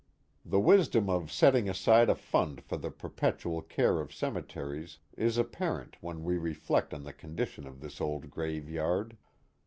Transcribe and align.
The 0.43 0.59
wisdom 0.59 1.11
of 1.11 1.31
setting 1.31 1.69
aside 1.69 2.09
a 2.09 2.15
fund 2.15 2.63
for 2.63 2.75
the 2.75 2.89
perpetual 2.89 3.61
care 3.61 3.99
of 4.01 4.11
cemeteries 4.11 4.97
is 5.15 5.37
apparent 5.37 5.97
when 6.01 6.23
we 6.23 6.39
reflect 6.39 6.91
on 6.91 7.03
the 7.03 7.13
condition 7.13 7.67
of 7.67 7.81
this 7.81 8.01
old 8.01 8.31
graveyard. 8.31 9.15